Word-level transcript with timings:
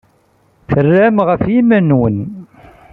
Terramt 0.69 1.19
ɣef 1.29 1.43
yiman-nwent. 1.53 2.31